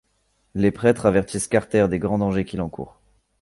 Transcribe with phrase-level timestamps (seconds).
[0.55, 2.99] Les prêtres avertissent Carter des grands dangers qu'il encourt.